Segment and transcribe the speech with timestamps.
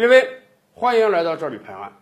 [0.00, 0.26] 各位，
[0.72, 1.92] 欢迎来到这里拍案。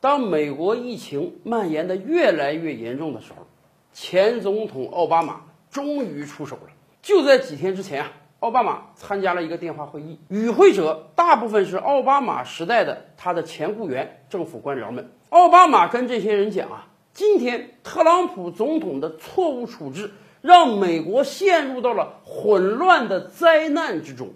[0.00, 3.44] 当美国疫情蔓延的越来越严重的时候，
[3.92, 6.68] 前总统奥巴马终于出手了。
[7.02, 15.10] 就在几天之前啊，奥巴马参加了一个电话会议，与会者大部分是奥巴马时代的他的前雇员、政府官僚们。
[15.30, 24.28] 奥巴马跟这些人讲啊，今天特朗普总统的错误处置让美国陷入到了混乱的灾难之中。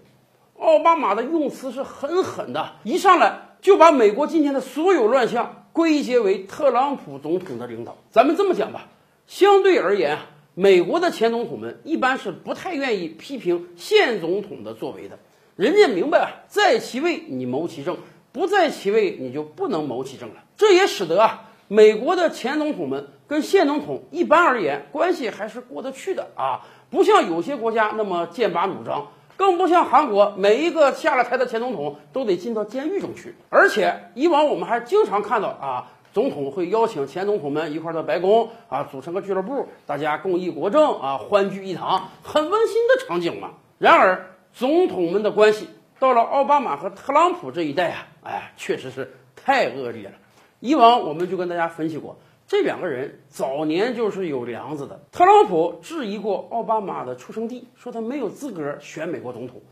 [0.57, 7.97] 奥巴马的用词是很狠的，一上来就把美国今天的所有乱象归结为特朗普总统的领导。
[8.09, 8.87] 咱们这么讲吧，
[9.27, 15.19] 相对而言啊，美国的前总统们一般是不太愿意批评现总统的作为的，
[15.57, 17.97] 人家明白啊，在其位你谋其政，
[18.31, 20.35] 不在其位你就不能谋其政了。
[20.55, 29.09] 这也使得啊，美国的前总统们跟现总统一般而言关系还是过得去的啊，不像有些国家那么剑拔弩张。
[29.37, 33.35] 更不像韩国，每一个下了台的前总统都得进到监狱中去。
[33.49, 43.51] 而且以往我们还经常看到啊，总统会邀请前总统们一块到白宫啊，组成个俱乐部，大家共议国政啊，欢聚一堂，很温馨的场景嘛。
[43.77, 45.69] 然而，总统们的关系
[45.99, 50.13] 到了奥巴马和特朗普这一代啊，哎，确实是太恶劣了。
[50.61, 52.17] 以往我们就跟大家分析过。
[52.47, 55.03] 这两个人早年就是有梁子的。
[55.11, 59.63] 特朗普质疑过奥巴马的出生地，说他没有资格选美国总统。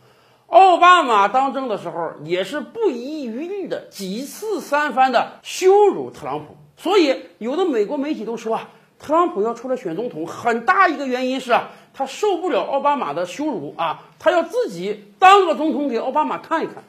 [0.47, 6.55] 奥巴马当政的时候也是不遗余力的几次三番的羞辱特朗普。
[6.75, 16.83] 所以有的美国媒体都说啊，特朗普要出来选总统，很大一个原因是啊，他受不了奥巴马的羞辱啊，他要自己当个总统给奥巴马看一看。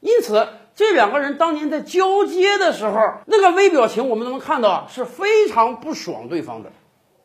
[0.00, 0.46] 因此。
[0.80, 6.72] 这两个人当年在交接的时候，那个微表情我们都能看到，是非常不爽对方的。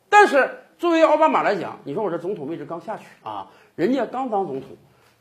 [0.10, 4.72] 但是作为奥巴马来讲，你说我这总统位置刚下去啊，人家刚当总统，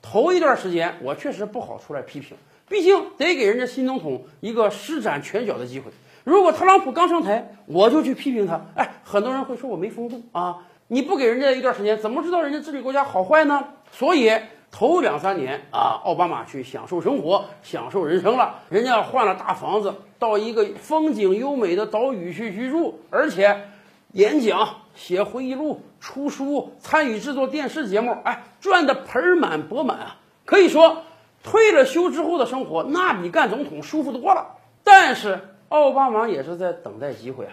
[0.03, 2.37] 头一段时间我确实不好出来批评，
[2.69, 5.93] 毕竟得给人家新总统一个施展拳脚的机会。
[6.25, 10.57] 如果特朗普刚上台，我就去批评他，哎，很多人会说我没风度啊！
[10.89, 13.65] 你不给人家一段时间，怎么知道人家治理国家好坏呢？
[13.93, 14.33] 所以。
[14.75, 18.57] 头两三年啊，奥巴马去享受生活、享受人生了。
[18.71, 23.69] 人家换了大房子，到一个风景优美的岛屿去居住，而且
[24.11, 30.17] 演讲、写回忆录、出书、参与制作电视节目，哎，赚的盆满钵满啊！
[30.45, 31.05] 可以说，
[31.45, 34.57] 退了休之后的生活那比干总统舒服多了。
[34.83, 37.53] 但是奥巴马也是在等待机会啊。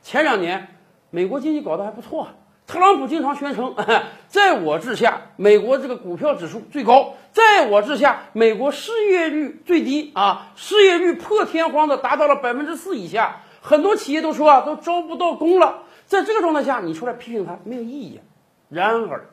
[0.00, 0.68] 前两年，
[1.10, 2.28] 美国经济搞得还不错。
[2.66, 3.74] 特朗普经常宣称，
[4.28, 13.42] 在我治下，美国这个股票指数最高；在我治下，美国失业率最低啊，失业率破天荒的达到了百分之四以下。
[13.60, 15.82] 很多企业都说啊，都招不到工了。
[16.06, 18.20] 在这个状态下，你出来批评他没有意义。
[18.68, 19.28] 然而，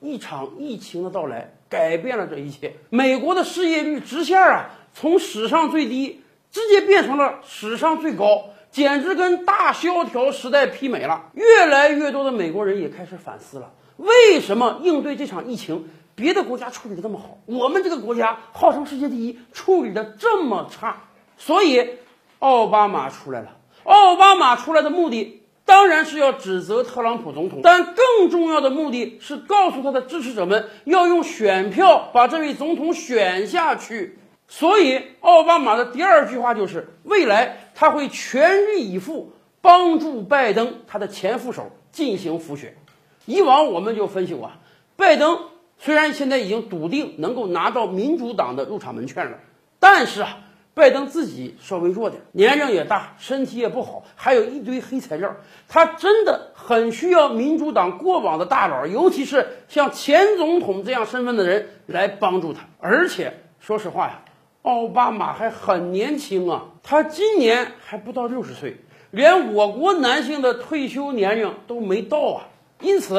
[0.00, 8.44] 一场疫情的到来改变了这一切，美国的失业率直线啊，从史上最低直接变成了史上最高。
[8.70, 11.30] 简直跟大萧条时代媲美了。
[11.34, 20.96] 越来越多的美国人也开始反思了：为什么应对这场疫情，别的国家处理的这么好，我们这个国家号称世界第一，处理的这么差？
[21.36, 21.90] 所以，
[22.40, 23.56] 奥巴马出来了。
[23.84, 34.18] 奥巴马出来的目的当然是要指责特朗普总统，但更重要的目的是告诉他的支持者们，要用选票把这位总统选下去。
[34.48, 39.30] 所以，奥巴马的第二句话就是：未来他会全力以赴
[39.60, 42.74] 帮助拜登他的前副手进行复选。
[43.24, 44.50] 以往我们就分析过，
[44.96, 45.38] 拜登
[45.78, 49.38] 虽然现在已经笃定能够拿到民主党的入场门券了，
[49.78, 50.38] 但是啊，
[50.74, 55.36] 拜登自己稍微弱点，年龄也大，身体也不好，还有一堆黑材料，
[55.68, 62.62] 他真的很需要民主党过往的大佬，尤其是像前总统这样身份的人来帮助他。
[62.80, 64.24] 而且说实话呀。
[64.62, 68.76] 奥巴马还很年轻啊，他今年还不到六十岁，
[69.10, 72.48] 连我国男性的退休年龄都没到啊。
[72.80, 73.18] 因此，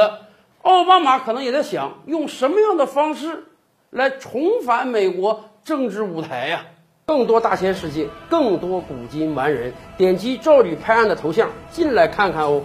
[0.62, 3.46] 奥巴马可能也在想用什么样的方式
[3.90, 6.66] 来重返美国政治舞台呀。
[7.06, 12.64] 更多大千世界，更多古今完人，点击赵吕拍案的头像进来看看哦。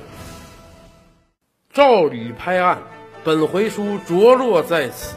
[1.72, 2.82] 赵吕拍案，
[3.24, 5.16] 本回书着落在此。